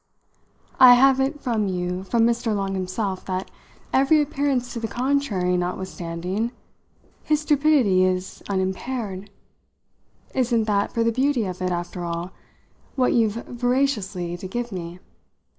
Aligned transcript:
'I 0.79 0.95
have 0.95 1.19
it 1.19 1.41
for 1.41 1.59
you 1.59 2.03
from 2.03 2.23
Mr. 2.25 2.55
Long 2.55 2.73
himself 2.73 3.23
that, 3.25 3.51
every 3.93 4.19
appearance 4.19 4.73
to 4.73 4.79
the 4.79 4.87
contrary 4.87 5.55
notwithstanding, 5.55 6.53
his 7.21 7.41
stupidity 7.41 8.03
is 8.03 8.41
unimpaired' 8.49 9.29
isn't 10.33 10.63
that, 10.63 10.91
for 10.91 11.03
the 11.03 11.11
beauty 11.11 11.45
of 11.45 11.61
it, 11.61 11.69
after 11.69 12.03
all, 12.03 12.31
what 12.95 13.13
you've 13.13 13.45
veraciously 13.45 14.35
to 14.37 14.47
give 14.47 14.71
me?" 14.71 14.97